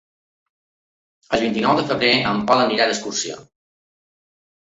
[1.37, 3.37] El vint-i-nou de febrer en Pol anirà d'excursió.